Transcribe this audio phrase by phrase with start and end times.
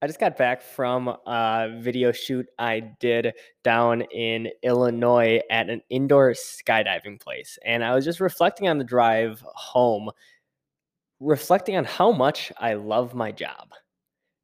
[0.00, 5.82] I just got back from a video shoot I did down in Illinois at an
[5.90, 7.58] indoor skydiving place.
[7.64, 10.10] And I was just reflecting on the drive home,
[11.18, 13.70] reflecting on how much I love my job.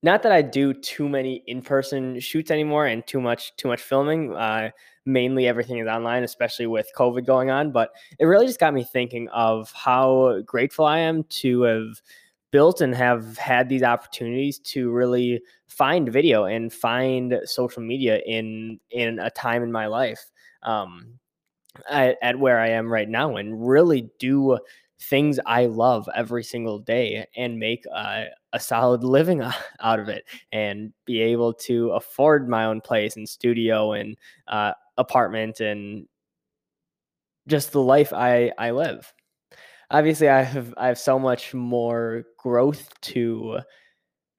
[0.03, 4.35] Not that I do too many in-person shoots anymore and too much too much filming.
[4.35, 4.71] Uh,
[5.07, 7.71] mainly everything is online, especially with COVID going on.
[7.71, 12.03] But it really just got me thinking of how grateful I am to have
[12.55, 18.79] built and have had these opportunities to really find video and find social media in
[18.93, 20.31] in a time in my life
[20.63, 21.19] um,
[21.91, 24.57] at, at where I am right now and really do
[25.01, 29.43] things I love every single day and make a, a solid living
[29.81, 34.75] out of it and be able to afford my own place and studio and uh,
[34.97, 36.07] apartment and
[37.49, 39.13] just the life I, I live
[39.91, 43.61] obviously I have I have so much more growth to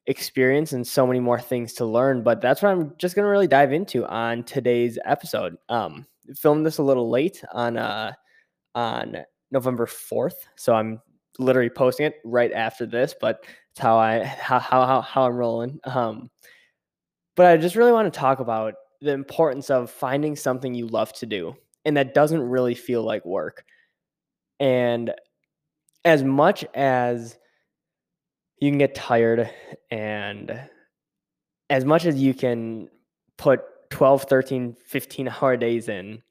[0.08, 2.24] experience and so many more things to learn.
[2.24, 5.58] But that's what I'm just gonna really dive into on today's episode.
[5.70, 8.14] Um, filmed this a little late on uh
[8.76, 9.18] on
[9.52, 11.02] November fourth, so I'm
[11.40, 13.16] literally posting it right after this.
[13.20, 15.80] But it's how I how how how I'm rolling.
[15.86, 16.30] Um,
[17.36, 21.12] but I just really want to talk about the importance of finding something you love
[21.14, 23.64] to do and that doesn't really feel like work.
[24.60, 25.14] And
[26.06, 27.38] as much as
[28.60, 29.50] you can get tired
[29.92, 30.62] and
[31.70, 32.88] as much as you can
[33.38, 36.22] put 12 13 15 hour days in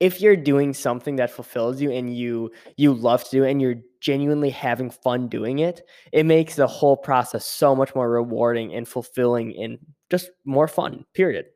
[0.00, 3.76] if you're doing something that fulfills you and you you love to do and you're
[4.00, 8.88] genuinely having fun doing it it makes the whole process so much more rewarding and
[8.88, 9.78] fulfilling and
[10.10, 11.46] just more fun period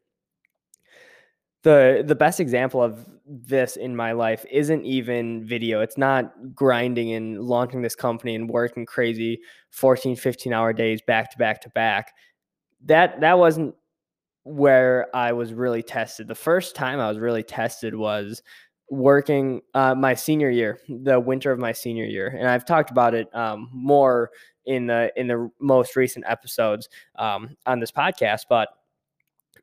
[1.67, 5.81] the the best example of this in my life isn't even video.
[5.81, 9.41] It's not grinding and launching this company and working crazy
[9.73, 12.13] 14 15 hour days back to back to back.
[12.85, 13.75] That that wasn't
[14.45, 16.29] where i was really tested.
[16.29, 18.43] The first time i was really tested was
[18.89, 22.29] working uh, my senior year the winter of my senior year.
[22.29, 24.31] And i've talked about it um, more
[24.67, 26.89] in the in the most recent episodes
[27.19, 28.69] um, on this podcast but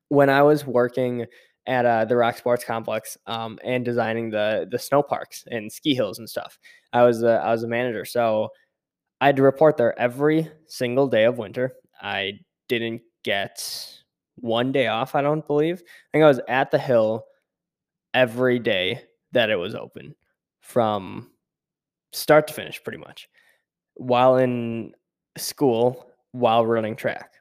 [0.09, 1.25] when i was working
[1.65, 5.95] at uh, the Rock Sports Complex um, and designing the the snow parks and ski
[5.95, 6.59] hills and stuff.
[6.91, 8.49] I was a, I was a manager, so
[9.21, 11.73] I had to report there every single day of winter.
[12.01, 13.63] I didn't get
[14.35, 15.15] one day off.
[15.15, 15.81] I don't believe.
[15.81, 17.25] I think I was at the hill
[18.13, 20.15] every day that it was open,
[20.61, 21.31] from
[22.11, 23.29] start to finish, pretty much,
[23.95, 24.93] while in
[25.37, 27.33] school, while running track.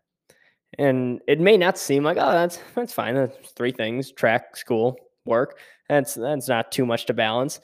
[0.79, 3.15] And it may not seem like, oh, that's that's fine.
[3.15, 5.59] That's three things: track, school, work.
[5.89, 7.61] That's that's not too much to balance.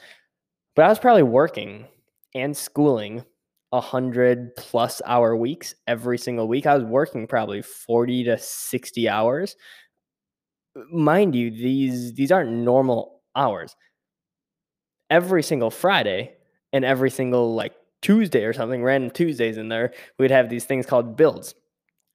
[0.77, 1.87] But I was probably working
[2.35, 3.25] and schooling
[3.73, 6.67] a hundred plus hour weeks every single week.
[6.67, 9.57] I was working probably 40 to 60 hours.
[10.93, 13.75] Mind you, these these aren't normal hours.
[15.11, 16.35] Every single Friday
[16.73, 20.87] and every single like Tuesday or something, random Tuesdays in there, we'd have these things
[20.87, 21.55] called builds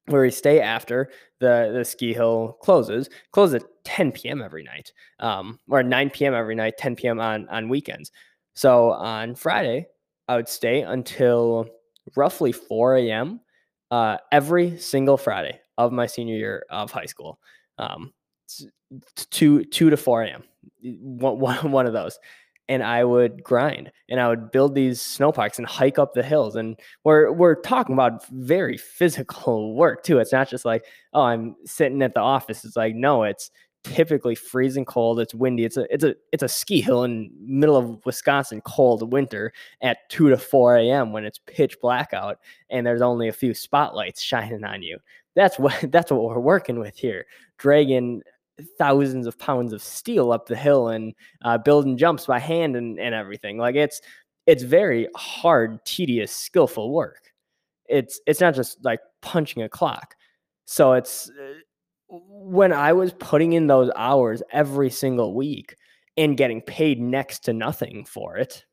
[0.07, 1.09] where we stay after
[1.39, 3.09] the the ski hill closes.
[3.31, 4.41] Closes at 10 p.m.
[4.41, 6.33] every night, um, or 9 p.m.
[6.33, 7.19] every night, 10 p.m.
[7.19, 8.11] on on weekends.
[8.53, 9.87] So on Friday,
[10.27, 11.67] I would stay until
[12.15, 13.39] roughly 4 a.m.
[13.91, 17.39] Uh, every single Friday of my senior year of high school.
[17.77, 18.13] Um,
[19.29, 20.43] two two to 4 a.m.
[20.81, 22.19] One, one, one of those
[22.69, 26.23] and I would grind and I would build these snow parks and hike up the
[26.23, 26.55] hills.
[26.55, 30.19] And we're we're talking about very physical work too.
[30.19, 32.63] It's not just like, oh, I'm sitting at the office.
[32.63, 33.51] It's like, no, it's
[33.83, 35.19] typically freezing cold.
[35.19, 35.65] It's windy.
[35.65, 39.51] It's a it's a it's a ski hill in middle of Wisconsin, cold winter
[39.81, 41.11] at two to four a.m.
[41.11, 44.99] when it's pitch black out and there's only a few spotlights shining on you.
[45.35, 47.25] That's what that's what we're working with here.
[47.57, 48.21] Dragging
[48.77, 52.99] thousands of pounds of steel up the hill and uh, building jumps by hand and,
[52.99, 53.57] and everything.
[53.57, 54.01] Like it's
[54.45, 57.31] it's very hard, tedious, skillful work.
[57.87, 60.15] It's it's not just like punching a clock.
[60.65, 61.53] So it's uh,
[62.09, 65.75] when I was putting in those hours every single week
[66.17, 68.65] and getting paid next to nothing for it,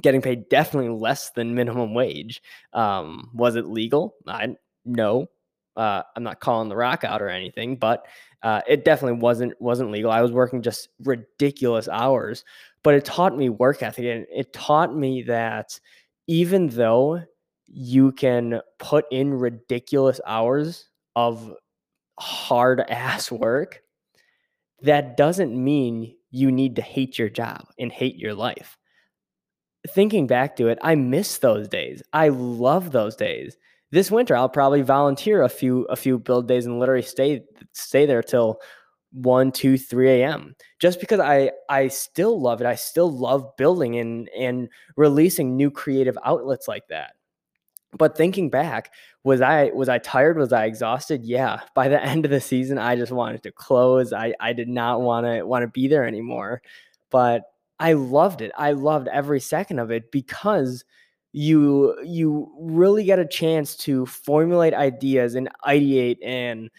[0.00, 2.42] getting paid definitely less than minimum wage.
[2.72, 4.14] Um, was it legal?
[4.26, 5.28] I no.
[5.76, 8.06] Uh, I'm not calling the rock out or anything, but
[8.42, 10.10] uh, it definitely wasn't wasn't legal.
[10.10, 12.44] I was working just ridiculous hours,
[12.82, 15.78] but it taught me work ethic, and it taught me that
[16.26, 17.22] even though
[17.66, 21.54] you can put in ridiculous hours of
[22.18, 23.82] hard ass work,
[24.82, 28.76] that doesn't mean you need to hate your job and hate your life.
[29.88, 32.02] Thinking back to it, I miss those days.
[32.12, 33.56] I love those days
[33.94, 37.42] this winter I'll probably volunteer a few a few build days and literally stay
[37.72, 38.60] stay there till
[39.12, 43.96] 1 2 3 a.m just because i i still love it i still love building
[43.96, 47.12] and and releasing new creative outlets like that.
[47.96, 48.92] But thinking back
[49.22, 50.36] was i was i tired?
[50.36, 51.24] Was i exhausted?
[51.24, 51.60] Yeah.
[51.74, 54.12] By the end of the season i just wanted to close.
[54.12, 56.62] I i did not want to want to be there anymore.
[57.10, 57.42] But
[57.78, 58.50] i loved it.
[58.58, 60.84] I loved every second of it because
[61.36, 66.70] you you really get a chance to formulate ideas and ideate and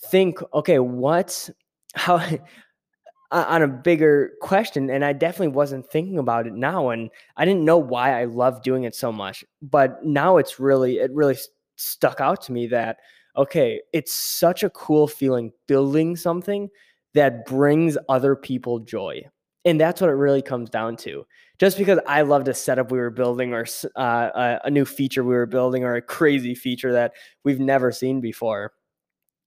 [0.00, 1.50] think okay what
[1.96, 2.16] how
[3.32, 7.64] on a bigger question and i definitely wasn't thinking about it now and i didn't
[7.64, 11.36] know why i love doing it so much but now it's really it really
[11.74, 12.98] stuck out to me that
[13.36, 16.68] okay it's such a cool feeling building something
[17.14, 19.20] that brings other people joy
[19.66, 21.26] and that's what it really comes down to.
[21.58, 23.66] Just because i loved a setup we were building or
[23.96, 27.12] uh, a new feature we were building or a crazy feature that
[27.44, 28.72] we've never seen before.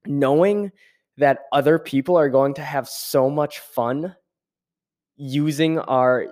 [0.06, 0.72] Knowing
[1.18, 4.16] that other people are going to have so much fun
[5.18, 6.28] using our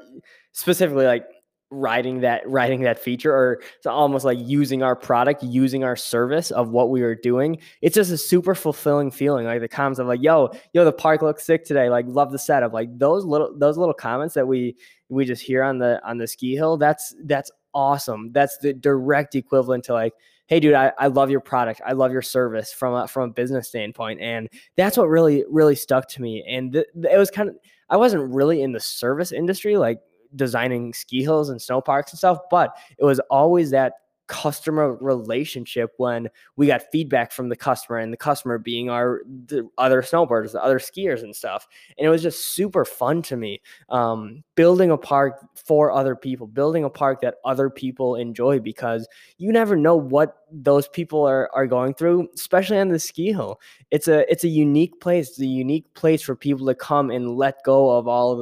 [0.53, 1.25] specifically like
[1.69, 6.49] writing that writing that feature or it's almost like using our product using our service
[6.51, 7.57] of what we are doing.
[7.81, 11.21] It's just a super fulfilling feeling like the comments of like yo yo the park
[11.21, 12.71] looks sick today like love the setup.
[12.71, 14.77] Like those little those little comments that we
[15.09, 18.31] we just hear on the on the ski hill that's that's awesome.
[18.31, 20.13] That's the direct equivalent to like
[20.47, 21.81] hey dude I, I love your product.
[21.85, 24.21] I love your service from a from a business standpoint.
[24.21, 24.47] And
[24.77, 26.45] that's what really really stuck to me.
[26.47, 27.55] And th- it was kind of
[27.89, 29.99] i wasn't really in the service industry like
[30.37, 33.93] designing ski hills and snow parks and stuff but it was always that
[34.27, 39.67] customer relationship when we got feedback from the customer and the customer being our the
[39.77, 41.67] other snowboarders the other skiers and stuff.
[41.97, 46.45] And it was just super fun to me um, building a park for other people
[46.45, 49.07] building a park that other people enjoy because
[49.37, 53.59] you never know what those people are are going through especially on the ski hill.
[53.91, 57.37] It's a it's a unique place it's a unique place for people to come and
[57.37, 58.35] let go of all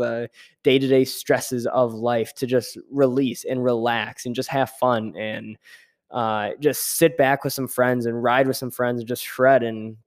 [0.66, 5.16] of the day-to-day stresses of life to just release and relax and just have fun
[5.18, 5.58] and
[6.12, 9.64] uh, just sit back with some friends and ride with some friends and just shred
[9.64, 9.98] and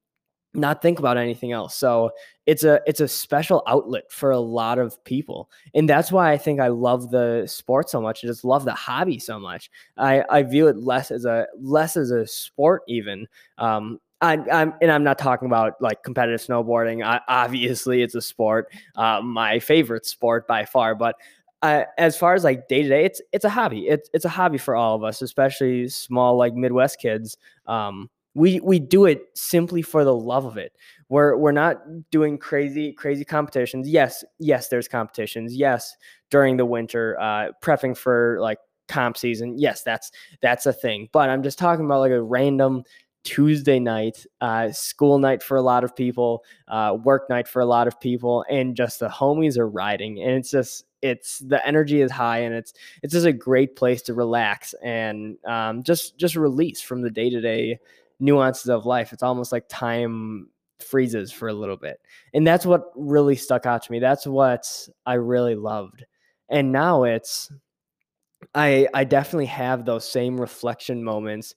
[0.54, 1.74] not think about anything else.
[1.74, 2.10] So
[2.46, 6.38] it's a it's a special outlet for a lot of people, and that's why I
[6.38, 8.24] think I love the sport so much.
[8.24, 9.70] I just love the hobby so much.
[9.98, 13.26] I I view it less as a less as a sport even.
[13.58, 17.04] Um, I, am and I'm not talking about like competitive snowboarding.
[17.04, 20.94] I, obviously, it's a sport, uh, my favorite sport by far.
[20.94, 21.16] But
[21.62, 23.88] uh, as far as like day to day, it's it's a hobby.
[23.88, 27.36] It's it's a hobby for all of us, especially small like Midwest kids.
[27.66, 30.72] Um, we we do it simply for the love of it.
[31.08, 31.78] We're we're not
[32.10, 33.88] doing crazy crazy competitions.
[33.88, 35.54] Yes, yes, there's competitions.
[35.54, 35.96] Yes,
[36.30, 39.58] during the winter, uh, prepping for like comp season.
[39.58, 40.10] Yes, that's
[40.40, 41.08] that's a thing.
[41.12, 42.84] But I'm just talking about like a random
[43.28, 47.66] Tuesday night, uh, school night for a lot of people, uh, work night for a
[47.66, 52.00] lot of people, and just the homies are riding, and it's just it's the energy
[52.00, 52.72] is high, and it's
[53.02, 57.28] it's just a great place to relax and um, just just release from the day
[57.28, 57.78] to day
[58.18, 59.12] nuances of life.
[59.12, 60.48] It's almost like time
[60.80, 62.00] freezes for a little bit,
[62.32, 63.98] and that's what really stuck out to me.
[63.98, 64.66] That's what
[65.04, 66.06] I really loved,
[66.48, 67.52] and now it's
[68.54, 71.54] I I definitely have those same reflection moments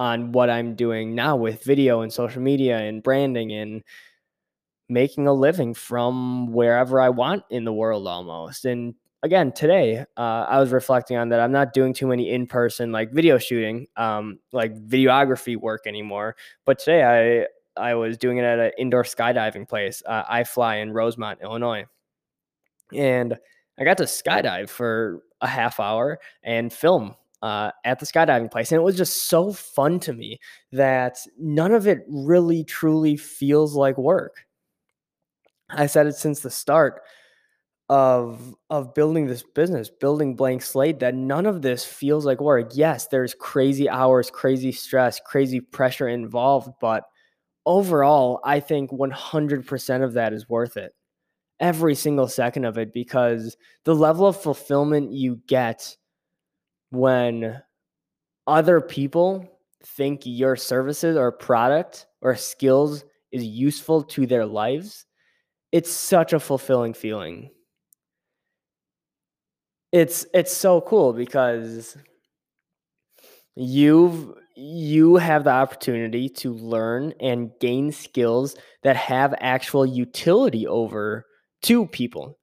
[0.00, 3.84] on what I'm doing now with video and social media and branding and
[4.88, 8.64] making a living from wherever I want in the world almost.
[8.64, 11.40] And again, today uh, I was reflecting on that.
[11.40, 16.34] I'm not doing too many in person like video shooting, um, like videography work anymore.
[16.64, 17.44] But today
[17.76, 21.84] I I was doing it at an indoor skydiving place, uh, fly in Rosemont, Illinois,
[22.94, 23.36] and
[23.78, 28.72] I got to skydive for a half hour and film uh, at the skydiving place.
[28.72, 30.38] And it was just so fun to me
[30.72, 34.46] that none of it really truly feels like work.
[35.70, 37.02] I said it since the start
[37.88, 42.72] of of building this business, building blank slate, that none of this feels like work.
[42.74, 47.04] Yes, there's crazy hours, crazy stress, crazy pressure involved, but
[47.66, 50.94] overall, I think 100% of that is worth it.
[51.60, 55.96] Every single second of it, because the level of fulfillment you get
[56.90, 57.62] when
[58.46, 59.46] other people
[59.84, 65.06] think your services or product or skills is useful to their lives,
[65.72, 67.50] it's such a fulfilling feeling.
[69.92, 71.96] It's it's so cool because
[73.56, 81.26] you've you have the opportunity to learn and gain skills that have actual utility over
[81.62, 82.38] to people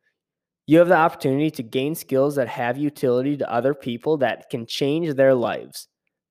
[0.67, 4.65] you have the opportunity to gain skills that have utility to other people that can
[4.65, 5.88] change their lives,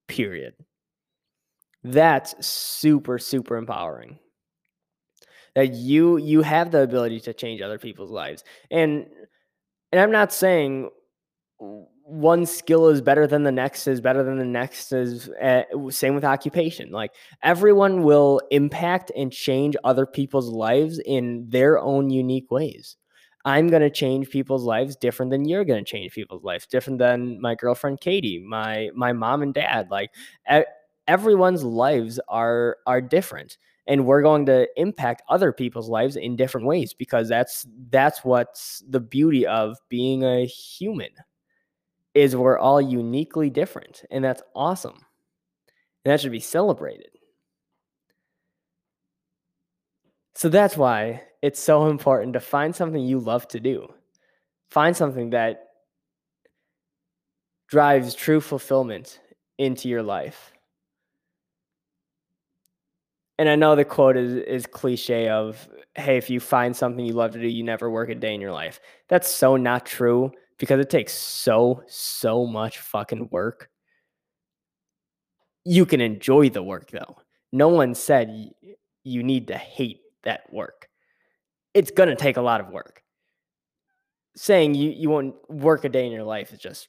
[0.09, 0.55] period.
[1.83, 4.19] That's super, super empowering.
[5.55, 8.45] That you you have the ability to change other people's lives.
[8.71, 9.07] And
[9.91, 10.91] and I'm not saying
[11.59, 16.15] one skill is better than the next is better than the next is uh, same
[16.15, 17.11] with occupation like
[17.43, 22.97] everyone will impact and change other people's lives in their own unique ways
[23.47, 26.99] i'm going to change people's lives different than you're going to change people's lives different
[26.99, 30.11] than my girlfriend katie my my mom and dad like
[31.09, 36.67] everyone's lives are are different and we're going to impact other people's lives in different
[36.67, 41.11] ways because that's that's what's the beauty of being a human
[42.15, 45.07] is we're all uniquely different and that's awesome
[46.05, 47.11] and that should be celebrated.
[50.35, 53.87] So that's why it's so important to find something you love to do
[54.71, 55.69] find something that
[57.69, 59.21] drives true fulfillment
[59.59, 60.53] into your life
[63.39, 67.15] and I know the quote is is cliche of hey, if you find something you
[67.15, 68.81] love to do, you never work a day in your life.
[69.09, 73.71] That's so not true because it takes so so much fucking work.
[75.65, 77.17] You can enjoy the work though.
[77.53, 78.51] No one said
[79.05, 80.89] you need to hate that work.
[81.77, 83.03] It's going to take a lot of work.
[84.35, 86.89] Saying you you won't work a day in your life is just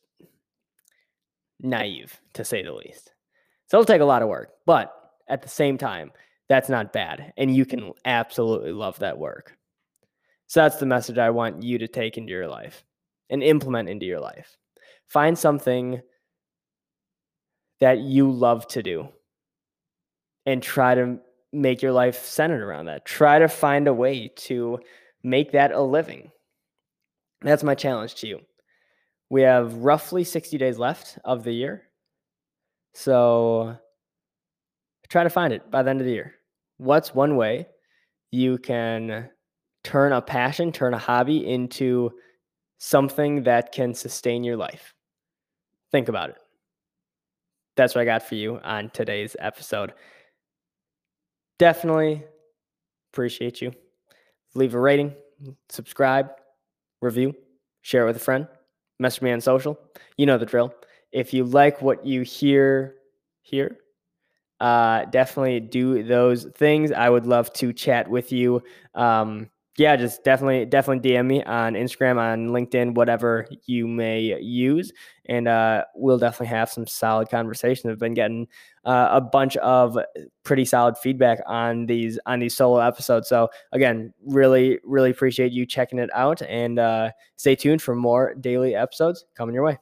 [1.60, 3.12] naive to say the least.
[3.68, 4.94] So it'll take a lot of work, but
[5.28, 6.12] at the same time,
[6.48, 7.34] that's not bad.
[7.36, 9.58] And you can absolutely love that work.
[10.48, 12.86] So that's the message I want you to take into your life
[13.30, 14.58] and implement into your life.
[15.08, 16.02] Find something
[17.82, 19.10] that you love to do
[20.46, 21.20] and try to
[21.54, 23.06] make your life centered around that.
[23.06, 24.80] Try to find a way to
[25.24, 26.32] make that a living.
[27.42, 28.40] That's my challenge to you.
[29.30, 31.84] We have roughly 60 days left of the year.
[32.94, 33.78] So
[35.10, 36.36] try to find it by the end of the year.
[36.78, 37.68] What's one way
[38.32, 39.30] you can
[39.84, 42.12] turn a passion, turn a hobby into
[42.78, 44.94] something that can sustain your life?
[45.92, 46.38] Think about it.
[47.76, 49.94] That's what I got for you on today's episode.
[51.60, 52.24] Definitely
[53.12, 53.72] appreciate you.
[54.54, 55.14] Leave a rating,
[55.70, 56.30] subscribe,
[57.02, 57.34] review,
[57.82, 58.48] share it with a friend,
[59.00, 59.80] message me on social.
[60.18, 60.74] You know the drill.
[61.12, 62.96] If you like what you hear
[63.42, 63.78] here,
[64.60, 66.92] uh, definitely do those things.
[66.92, 68.64] I would love to chat with you.
[68.96, 74.92] Um, yeah, just definitely, definitely DM me on Instagram, on LinkedIn, whatever you may use,
[75.26, 77.92] and uh, we'll definitely have some solid conversations.
[77.92, 78.48] I've been getting
[78.86, 79.96] uh, a bunch of
[80.44, 83.30] pretty solid feedback on these on these solo episodes.
[83.30, 88.34] So again, really, really appreciate you checking it out, and uh, stay tuned for more
[88.34, 89.78] daily episodes coming your way.